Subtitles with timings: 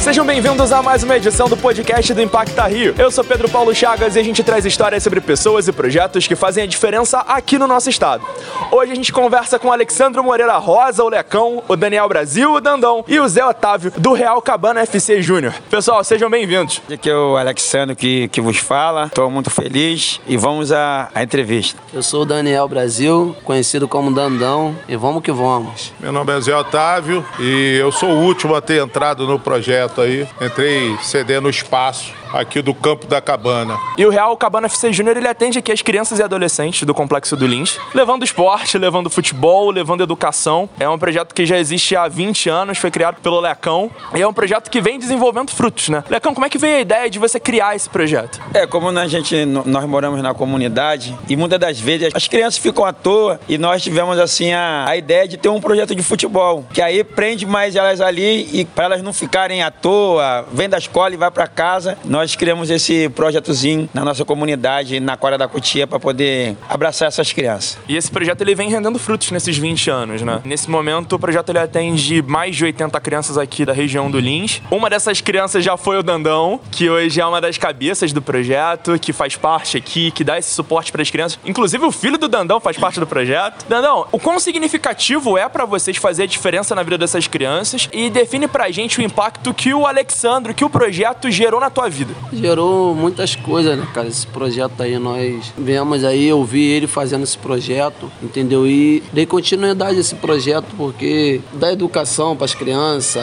[0.00, 2.94] Sejam bem-vindos a mais uma edição do podcast do Impacta Rio.
[2.98, 6.34] Eu sou Pedro Paulo Chagas e a gente traz histórias sobre pessoas e projetos que
[6.34, 8.24] fazem a diferença aqui no nosso estado.
[8.72, 12.60] Hoje a gente conversa com o Alexandre Moreira Rosa, o Lecão, o Daniel Brasil, o
[12.62, 15.52] Dandão e o Zé Otávio do Real Cabana FC Júnior.
[15.68, 16.80] Pessoal, sejam bem-vindos.
[16.90, 21.22] Aqui é o Alexandre que, que vos fala, estou muito feliz e vamos à, à
[21.22, 21.78] entrevista.
[21.92, 25.92] Eu sou o Daniel Brasil, conhecido como Dandão, e vamos que vamos.
[26.00, 29.89] Meu nome é Zé Otávio e eu sou o último a ter entrado no projeto
[29.98, 30.26] aí.
[30.40, 33.78] Entrei cedendo espaço aqui do Campo da Cabana.
[33.96, 37.36] E o Real Cabana FC Júnior ele atende aqui as crianças e adolescentes do Complexo
[37.36, 40.68] do Lins, levando esporte, levando futebol, levando educação.
[40.78, 44.26] É um projeto que já existe há 20 anos, foi criado pelo Lecão e é
[44.26, 46.04] um projeto que vem desenvolvendo frutos, né?
[46.08, 48.40] Lecão, como é que veio a ideia de você criar esse projeto?
[48.52, 52.84] É, como a gente, nós moramos na comunidade e muitas das vezes as crianças ficam
[52.84, 56.64] à toa e nós tivemos assim a, a ideia de ter um projeto de futebol,
[56.72, 60.78] que aí prende mais elas ali e para elas não ficarem à toa, vem da
[60.78, 61.98] escola e vai para casa.
[62.04, 67.32] Nós criamos esse projetozinho na nossa comunidade, na Quadra da Cutia, para poder abraçar essas
[67.32, 67.78] crianças.
[67.88, 70.40] E esse projeto ele vem rendendo frutos nesses 20 anos, né?
[70.44, 74.60] Nesse momento, o projeto ele atende mais de 80 crianças aqui da região do Lins.
[74.70, 78.98] Uma dessas crianças já foi o Dandão, que hoje é uma das cabeças do projeto,
[78.98, 81.38] que faz parte aqui, que dá esse suporte para as crianças.
[81.44, 83.64] Inclusive, o filho do Dandão faz parte do projeto.
[83.68, 88.10] Dandão, o quão significativo é para vocês fazer a diferença na vida dessas crianças e
[88.10, 92.09] define pra gente o impacto que o Alexandre, que o projeto gerou na tua vida?
[92.32, 94.08] Gerou muitas coisas, né, cara?
[94.08, 98.66] Esse projeto aí, nós viemos aí, eu vi ele fazendo esse projeto, entendeu?
[98.66, 103.22] E dei continuidade a esse projeto porque dá educação para as crianças,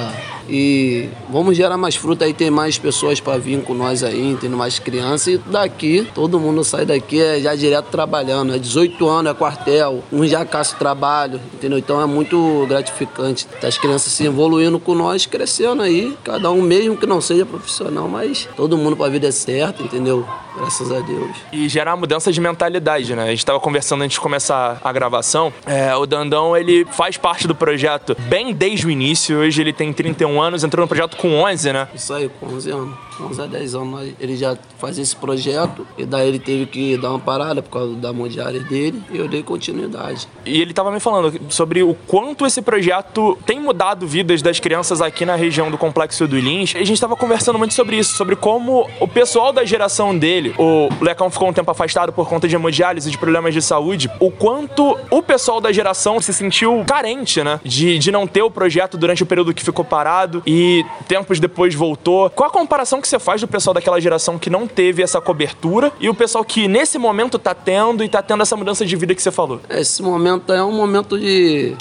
[0.49, 4.55] e vamos gerar mais fruta aí, ter mais pessoas para vir com nós aí, tendo
[4.57, 5.35] mais crianças.
[5.35, 8.53] E daqui, todo mundo sai daqui é já direto trabalhando.
[8.53, 11.77] É 18 anos, é quartel, um já caça trabalho, entendeu?
[11.77, 13.47] Então é muito gratificante.
[13.61, 16.15] As crianças se evoluindo com nós, crescendo aí.
[16.23, 19.83] Cada um mesmo que não seja profissional, mas todo mundo para a vida é certo,
[19.83, 20.25] entendeu?
[20.57, 21.37] Graças a Deus.
[21.51, 23.23] E gerar mudança de mentalidade, né?
[23.23, 25.53] A gente estava conversando antes de começar a gravação.
[25.65, 29.37] É, o Dandão, ele faz parte do projeto bem desde o início.
[29.37, 31.87] Hoje ele tem 31 anos, entrou no projeto com 11, né?
[31.93, 33.07] Isso aí, com 11 anos.
[33.19, 37.09] 11 a 10 anos ele já fazia esse projeto e daí ele teve que dar
[37.09, 40.27] uma parada por causa da mão diária dele e eu dei continuidade.
[40.45, 45.01] E ele estava me falando sobre o quanto esse projeto tem mudado vidas das crianças
[45.01, 46.73] aqui na região do Complexo do Lins.
[46.73, 50.46] E a gente estava conversando muito sobre isso, sobre como o pessoal da geração dele,
[50.57, 54.31] o Lecão ficou um tempo afastado por conta de hemodiálise, de problemas de saúde, o
[54.31, 57.59] quanto o pessoal da geração se sentiu carente, né?
[57.63, 61.73] De, de não ter o projeto durante o período que ficou parado e tempos depois
[61.73, 62.29] voltou.
[62.29, 65.91] Qual a comparação que você faz do pessoal daquela geração que não teve essa cobertura
[65.99, 69.13] e o pessoal que nesse momento tá tendo e tá tendo essa mudança de vida
[69.13, 69.61] que você falou?
[69.69, 71.75] Esse momento é um momento de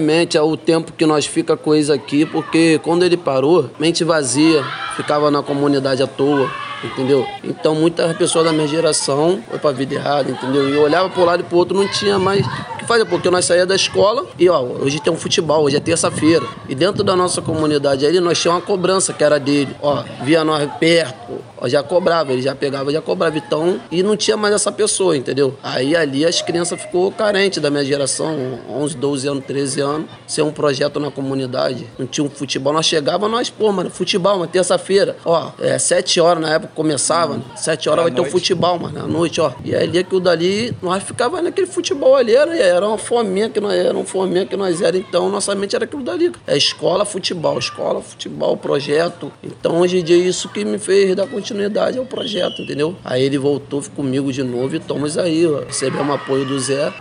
[0.00, 4.04] mente, é o tempo que nós fica com eles aqui, porque quando ele parou, mente
[4.04, 4.64] vazia,
[4.96, 6.50] ficava na comunidade à toa
[6.86, 7.26] entendeu?
[7.42, 10.68] Então muitas pessoas da minha geração foi pra vida errada, entendeu?
[10.68, 13.30] E eu olhava pro lado e pro outro, não tinha mais o que fazer, porque
[13.30, 16.46] nós saía da escola e ó, hoje tem um futebol, hoje é terça-feira.
[16.68, 19.74] E dentro da nossa comunidade ali, nós tínhamos uma cobrança que era dele.
[19.80, 23.38] Ó, via nós perto, já cobrava, ele já pegava, já cobrava.
[23.38, 25.56] Então, e não tinha mais essa pessoa, entendeu?
[25.62, 30.42] Aí ali as crianças ficou carente da minha geração, 11, 12 anos, 13 anos, ser
[30.42, 31.86] um projeto na comunidade.
[31.98, 32.72] Não tinha um futebol.
[32.72, 37.34] Nós chegava, nós, pô, mano, futebol, uma terça-feira, ó, é 7 horas na época começava,
[37.34, 37.42] hum.
[37.56, 39.52] 7 horas vai ter o um futebol, mano, à noite, ó.
[39.64, 43.74] E ali aquilo dali, nós ficava naquele futebol ali, era, era uma fominha que nós
[43.74, 46.32] era, uma fominha que nós era, então nossa mente era aquilo dali.
[46.46, 49.30] É escola, futebol, escola, futebol, projeto.
[49.42, 51.51] Então hoje em dia isso que me fez dar continuidade
[51.98, 52.96] ao projeto, entendeu?
[53.04, 55.60] Aí ele voltou comigo de novo e estamos aí, ó.
[55.60, 56.92] Recebemos apoio do Zé.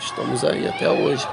[0.00, 1.26] Estamos aí até hoje.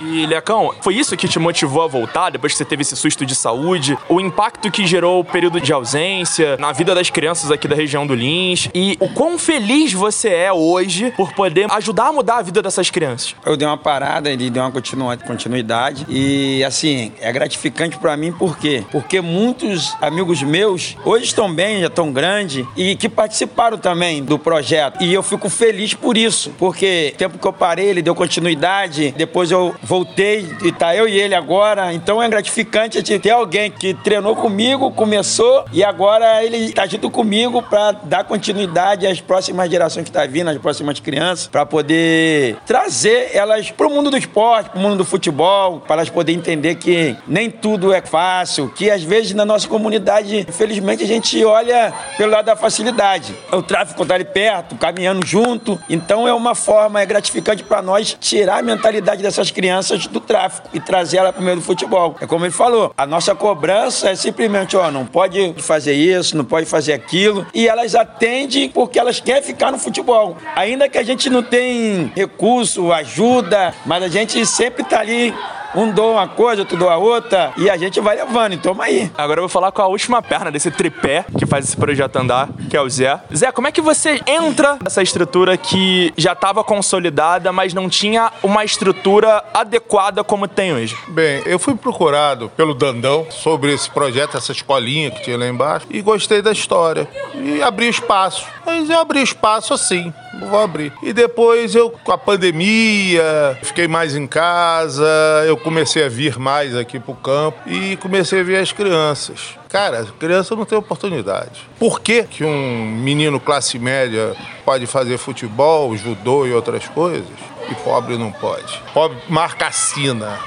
[0.00, 3.24] E, Lecão, foi isso que te motivou a voltar depois que você teve esse susto
[3.24, 3.96] de saúde?
[4.08, 8.06] O impacto que gerou o período de ausência na vida das crianças aqui da região
[8.06, 8.68] do Lins?
[8.74, 12.90] E o quão feliz você é hoje por poder ajudar a mudar a vida dessas
[12.90, 13.34] crianças?
[13.44, 16.06] Eu dei uma parada, ele deu uma continuidade.
[16.08, 18.84] E, assim, é gratificante para mim por quê?
[18.90, 24.38] Porque muitos amigos meus hoje estão bem, já estão grandes e que participaram também do
[24.38, 25.02] projeto.
[25.02, 29.14] E eu fico feliz por isso, porque o tempo que eu parei, ele deu continuidade,
[29.16, 31.92] depois eu voltei e tá eu e ele agora.
[31.94, 37.08] Então é gratificante de ter alguém que treinou comigo, começou e agora ele tá junto
[37.08, 42.56] comigo para dar continuidade às próximas gerações que tá vindo, às próximas crianças, para poder
[42.66, 47.16] trazer elas pro mundo do esporte, pro mundo do futebol, para elas poderem entender que
[47.26, 52.32] nem tudo é fácil, que às vezes na nossa comunidade, infelizmente, a gente olha pelo
[52.32, 53.34] lado da facilidade.
[53.52, 55.78] O tráfico tá ali perto, caminhando junto.
[55.88, 60.20] Então é uma forma, é gratificante para nós tirar a mentalidade dessas crianças crianças do
[60.20, 62.16] tráfico e trazer ela para o meio do futebol.
[62.20, 66.44] É como ele falou, a nossa cobrança é simplesmente, ó, não pode fazer isso, não
[66.44, 70.36] pode fazer aquilo, e elas atendem porque elas querem ficar no futebol.
[70.54, 75.34] Ainda que a gente não tem recurso, ajuda, mas a gente sempre está ali
[75.76, 79.10] um doa uma coisa, outro doa outra, e a gente vai levando, então toma aí.
[79.16, 82.48] Agora eu vou falar com a última perna desse tripé que faz esse projeto andar,
[82.68, 83.20] que é o Zé.
[83.34, 88.32] Zé, como é que você entra nessa estrutura que já estava consolidada, mas não tinha
[88.42, 90.96] uma estrutura adequada como tem hoje?
[91.08, 95.86] Bem, eu fui procurado pelo Dandão sobre esse projeto, essa escolinha que tinha lá embaixo,
[95.90, 97.08] e gostei da história.
[97.34, 98.46] E abri espaço.
[98.64, 100.12] Mas eu abri espaço assim
[100.44, 100.92] vou abrir.
[101.02, 105.06] E depois eu, com a pandemia, fiquei mais em casa,
[105.46, 109.58] eu comecei a vir mais aqui pro campo e comecei a ver as crianças.
[109.68, 111.68] Cara, criança não tem oportunidade.
[111.76, 117.26] Por que, que um menino classe média pode fazer futebol, judô e outras coisas
[117.68, 118.80] e pobre não pode?
[118.94, 120.38] Pobre marca assina.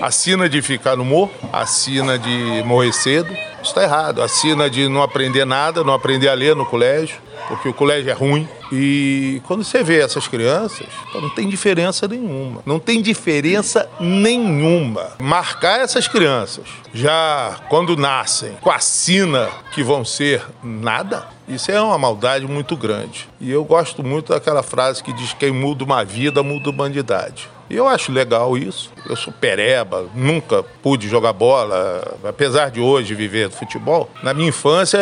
[0.00, 3.36] Assina de ficar no morro, assina de morrer cedo.
[3.68, 4.22] Isso está errado.
[4.22, 7.18] Assina de não aprender nada, não aprender a ler no colégio,
[7.48, 12.62] porque o colégio é ruim e quando você vê essas crianças, não tem diferença nenhuma.
[12.64, 15.12] Não tem diferença nenhuma.
[15.20, 21.78] Marcar essas crianças já quando nascem com a sina que vão ser nada, isso é
[21.78, 23.28] uma maldade muito grande.
[23.38, 27.50] E eu gosto muito daquela frase que diz: quem muda uma vida, muda uma humanidade.
[27.70, 28.90] E eu acho legal isso.
[29.08, 34.10] Eu sou pereba, nunca pude jogar bola, apesar de hoje viver futebol.
[34.22, 34.98] Na minha infância,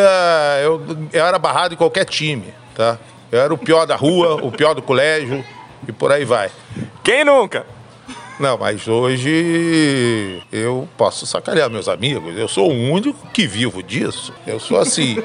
[0.63, 0.83] eu,
[1.13, 2.99] eu era barrado em qualquer time, tá?
[3.31, 5.45] Eu era o pior da rua, o pior do colégio
[5.87, 6.51] e por aí vai.
[7.03, 7.67] Quem nunca?
[8.39, 12.37] Não, mas hoje eu posso sacanear meus amigos.
[12.37, 14.33] Eu sou o único que vivo disso.
[14.47, 15.17] Eu sou assim.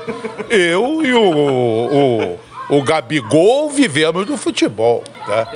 [0.50, 2.40] eu e o,
[2.70, 5.52] o, o Gabigol vivemos do futebol, tá?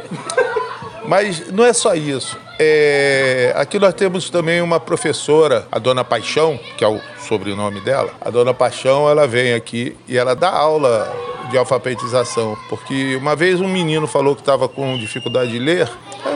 [1.07, 2.37] Mas não é só isso.
[2.57, 8.11] É, aqui nós temos também uma professora, a Dona Paixão, que é o sobrenome dela.
[8.21, 11.11] A Dona Paixão, ela vem aqui e ela dá aula
[11.49, 12.57] de alfabetização.
[12.69, 15.89] Porque uma vez um menino falou que estava com dificuldade de ler.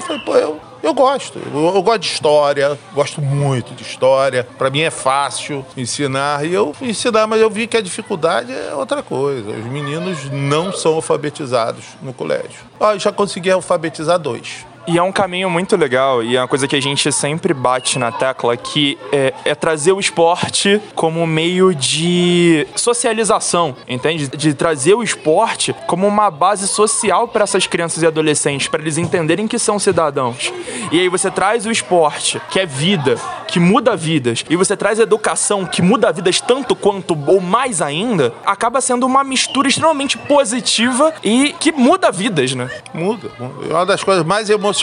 [0.09, 1.37] Falei, pô, eu, eu gosto.
[1.53, 4.43] Eu, eu gosto de história, gosto muito de história.
[4.57, 6.43] Para mim é fácil ensinar.
[6.43, 9.51] E eu ensinar, mas eu vi que a dificuldade é outra coisa.
[9.51, 12.61] Os meninos não são alfabetizados no colégio.
[12.79, 14.65] Ah, eu já consegui alfabetizar dois.
[14.89, 17.99] E é um caminho muito legal e é uma coisa que a gente sempre bate
[17.99, 24.27] na tecla que é, é trazer o esporte como meio de socialização, entende?
[24.27, 28.97] De trazer o esporte como uma base social para essas crianças e adolescentes, para eles
[28.97, 30.51] entenderem que são cidadãos.
[30.91, 33.15] E aí você traz o esporte, que é vida,
[33.47, 38.33] que muda vidas, e você traz educação, que muda vidas tanto quanto ou mais ainda,
[38.43, 42.71] acaba sendo uma mistura extremamente positiva e que muda vidas, né?
[42.91, 43.29] Muda.
[43.69, 44.78] É uma das coisas mais emocionantes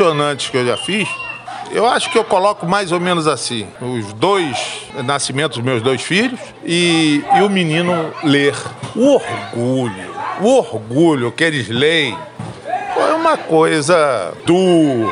[0.50, 1.08] que eu já fiz.
[1.70, 6.02] Eu acho que eu coloco mais ou menos assim: os dois nascimentos dos meus dois
[6.02, 8.54] filhos e, e o menino ler.
[8.94, 12.16] O orgulho, o orgulho que eles leem
[12.96, 15.10] é uma coisa do.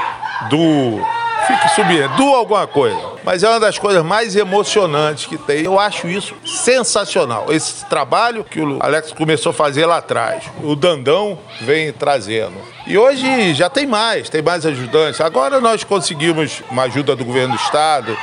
[0.49, 1.01] do
[1.47, 3.14] fique subindo, do alguma coisa.
[3.25, 5.65] Mas é uma das coisas mais emocionantes que tem.
[5.65, 7.47] Eu acho isso sensacional.
[7.51, 12.55] Esse trabalho que o Alex começou a fazer lá atrás, o Dandão vem trazendo.
[12.87, 15.21] E hoje já tem mais, tem mais ajudantes.
[15.21, 18.15] Agora nós conseguimos uma ajuda do governo do estado,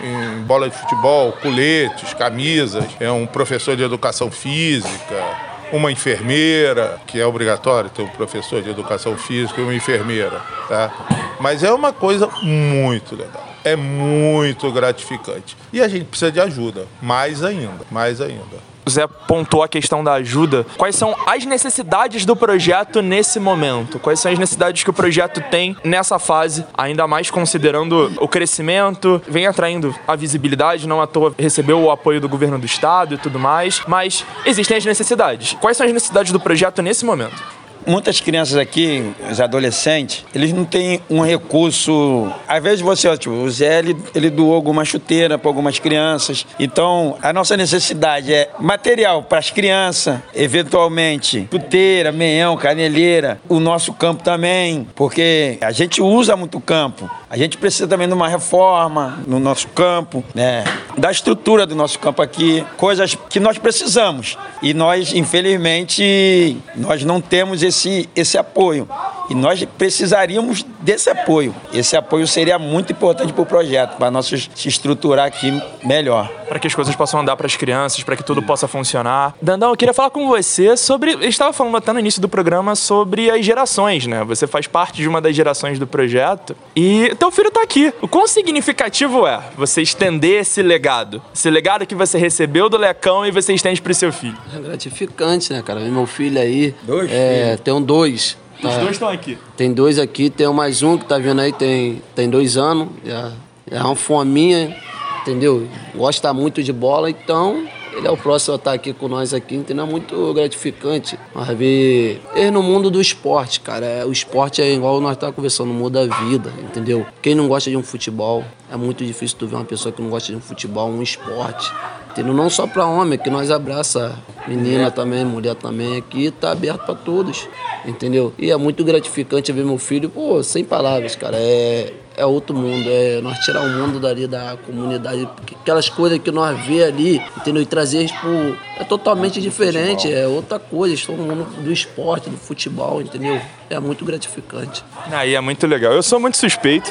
[0.00, 5.24] em bola de futebol, coletes, camisas, é um professor de educação física,
[5.72, 10.92] uma enfermeira, que é obrigatório ter um professor de educação física e uma enfermeira, tá?
[11.40, 13.43] Mas é uma coisa muito legal.
[13.64, 15.56] É muito gratificante.
[15.72, 18.74] E a gente precisa de ajuda, mais ainda, mais ainda.
[18.88, 20.66] Zé pontuou a questão da ajuda.
[20.76, 23.98] Quais são as necessidades do projeto nesse momento?
[23.98, 29.22] Quais são as necessidades que o projeto tem nessa fase, ainda mais considerando o crescimento,
[29.26, 33.18] vem atraindo a visibilidade, não à toa recebeu o apoio do governo do estado e
[33.18, 35.56] tudo mais, mas existem as necessidades.
[35.60, 37.63] Quais são as necessidades do projeto nesse momento?
[37.86, 42.32] Muitas crianças aqui, os adolescentes, eles não têm um recurso.
[42.48, 46.46] Às vezes você, tipo, o Zé, ele, ele doou alguma chuteira para algumas crianças.
[46.58, 53.92] Então, a nossa necessidade é material para as crianças, eventualmente, chuteira, meião, caneleira, o nosso
[53.92, 57.10] campo também, porque a gente usa muito campo.
[57.28, 60.64] A gente precisa também de uma reforma no nosso campo, né?
[60.96, 64.38] Da estrutura do nosso campo aqui, coisas que nós precisamos.
[64.62, 68.88] E nós, infelizmente, nós não temos esse esse, apoio.
[69.28, 71.54] E nós precisaríamos desse apoio.
[71.72, 76.28] Esse apoio seria muito importante para o projeto, para nós se estruturar aqui melhor.
[76.48, 79.34] Para que as coisas possam andar para as crianças, para que tudo possa funcionar.
[79.40, 81.12] Dandão, eu queria falar com você sobre.
[81.12, 84.22] Eu estava falando até no início do programa sobre as gerações, né?
[84.24, 87.92] Você faz parte de uma das gerações do projeto e teu filho está aqui.
[88.02, 91.22] O quão significativo é você estender esse legado?
[91.34, 94.36] Esse legado que você recebeu do Lecão e você estende para o seu filho?
[94.54, 95.80] É gratificante, né, cara?
[95.80, 96.74] Meu filho aí.
[96.82, 97.60] Dois é, filhos.
[97.60, 98.36] Tem um dois.
[98.56, 98.78] Os tá?
[98.78, 99.38] dois estão aqui.
[99.56, 102.88] Tem dois aqui, tem mais um que tá vindo aí, tem, tem dois anos.
[103.04, 104.76] É, é uma fominha,
[105.22, 105.68] entendeu?
[105.94, 109.54] Gosta muito de bola, então ele é o próximo a estar aqui com nós aqui,
[109.54, 109.84] entendeu?
[109.84, 111.18] É muito gratificante.
[111.34, 113.86] Nós ver ele no mundo do esporte, cara.
[113.86, 117.06] É, o esporte é igual nós estávamos conversando, muda a vida, entendeu?
[117.22, 120.10] Quem não gosta de um futebol, é muito difícil tu ver uma pessoa que não
[120.10, 121.72] gosta de um futebol, um esporte.
[122.10, 122.32] Entendeu?
[122.32, 126.94] Não só para homem, que nós abraça menina também, mulher também aqui, tá aberto para
[126.94, 127.48] todos,
[127.84, 128.32] entendeu?
[128.38, 131.36] E é muito gratificante ver meu filho, pô, sem palavras, cara.
[131.36, 135.28] É, é outro mundo, é nós tirar o mundo dali da comunidade,
[135.60, 137.62] aquelas coisas que nós vê ali, entendeu?
[137.62, 142.36] E trazer pro é totalmente diferente, é outra coisa, estão no mundo do esporte, do
[142.36, 143.40] futebol, entendeu?
[143.70, 144.84] É muito gratificante.
[145.10, 145.92] Aí é muito legal.
[145.92, 146.90] Eu sou muito suspeito.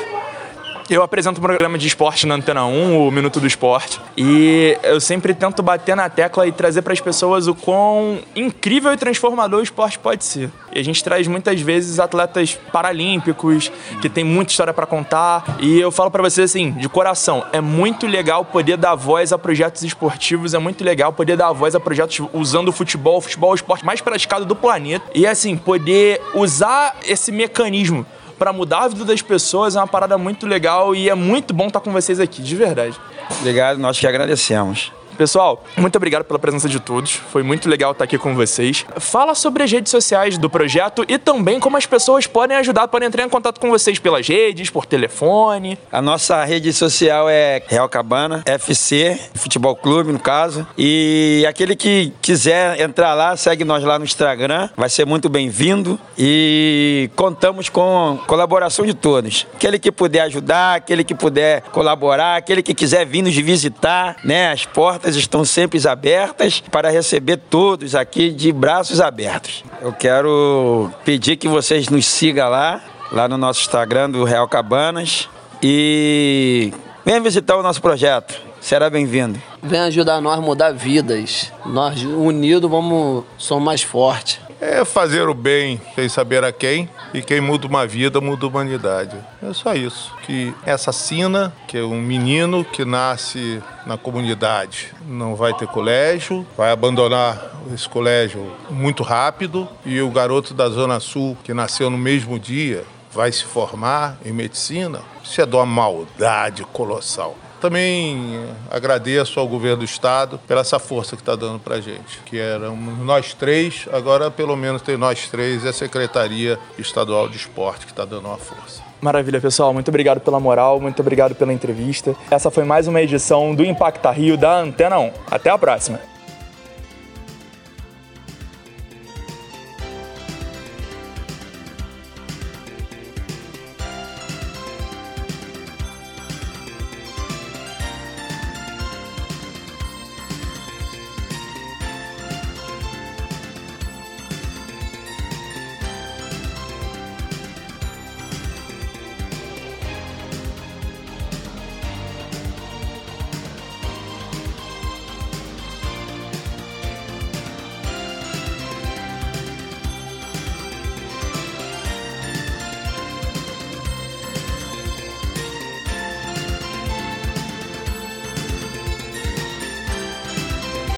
[0.93, 5.01] Eu apresento um programa de esporte na Antena 1, o Minuto do Esporte, e eu
[5.01, 9.59] sempre tento bater na tecla e trazer para as pessoas o quão incrível e transformador
[9.59, 10.51] o esporte pode ser.
[10.71, 13.71] E a gente traz muitas vezes atletas paralímpicos
[14.03, 17.59] que tem muita história para contar, e eu falo para vocês assim, de coração, é
[17.59, 21.79] muito legal poder dar voz a projetos esportivos, é muito legal poder dar voz a
[21.79, 25.57] projetos usando o futebol, o futebol é o esporte mais praticado do planeta, e assim,
[25.57, 28.05] poder usar esse mecanismo
[28.37, 31.67] para mudar a vida das pessoas é uma parada muito legal e é muito bom
[31.67, 32.99] estar com vocês aqui, de verdade.
[33.39, 34.91] Obrigado, nós que agradecemos.
[35.17, 37.12] Pessoal, muito obrigado pela presença de todos.
[37.12, 38.86] Foi muito legal estar aqui com vocês.
[38.98, 43.08] Fala sobre as redes sociais do projeto e também como as pessoas podem ajudar, podem
[43.08, 45.77] entrar em contato com vocês pelas redes, por telefone.
[45.91, 50.65] A nossa rede social é Real Cabana, FC, Futebol Clube, no caso.
[50.77, 54.70] E aquele que quiser entrar lá, segue nós lá no Instagram.
[54.75, 56.00] Vai ser muito bem-vindo.
[56.17, 59.46] E contamos com colaboração de todos.
[59.53, 64.51] Aquele que puder ajudar, aquele que puder colaborar, aquele que quiser vir nos visitar, né?
[64.51, 69.63] As portas estão sempre abertas para receber todos aqui de braços abertos.
[69.81, 72.81] Eu quero pedir que vocês nos sigam lá,
[73.12, 75.29] lá no nosso Instagram do Real Cabanas
[75.62, 76.74] e
[77.05, 78.41] venha visitar o nosso projeto.
[78.60, 79.41] Será bem-vindo.
[79.62, 81.51] Vem ajudar nós a mudar vidas.
[81.65, 84.39] Nós unidos vamos somos mais fortes.
[84.65, 88.48] É fazer o bem sem saber a quem, e quem muda uma vida muda a
[88.48, 89.17] humanidade.
[89.41, 90.15] É só isso.
[90.24, 96.48] Que essa Sina, que é um menino que nasce na comunidade, não vai ter colégio,
[96.55, 101.98] vai abandonar esse colégio muito rápido, e o garoto da Zona Sul, que nasceu no
[101.98, 105.01] mesmo dia, vai se formar em medicina.
[105.22, 107.36] Isso é de uma maldade colossal.
[107.63, 112.38] Também agradeço ao governo do estado pela essa força que está dando para gente, que
[112.38, 117.86] éramos nós três, agora pelo menos tem nós três e a Secretaria Estadual de Esporte
[117.86, 118.82] que está dando uma força.
[119.00, 119.74] Maravilha, pessoal.
[119.74, 122.13] Muito obrigado pela moral, muito obrigado pela entrevista.
[122.29, 125.12] Essa foi mais uma edição do Impacta Rio da Antena 1.
[125.32, 126.12] Até a próxima.